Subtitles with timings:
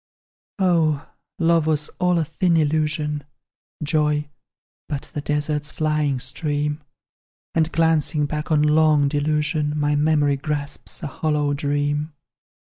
[0.57, 1.07] "Oh!
[1.37, 3.23] Love was all a thin illusion
[3.83, 4.29] Joy,
[4.89, 6.81] but the desert's flying stream;
[7.53, 12.13] And glancing back on long delusion, My memory grasps a hollow dream.